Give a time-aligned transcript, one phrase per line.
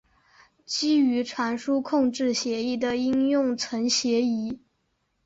[0.65, 4.59] 基于传输控制协议的应用层协议。